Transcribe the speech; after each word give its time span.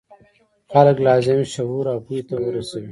خلک 0.71 0.97
لازم 1.07 1.39
شعور 1.53 1.85
او 1.93 1.99
پوهې 2.05 2.21
ته 2.27 2.35
ورسوي. 2.43 2.79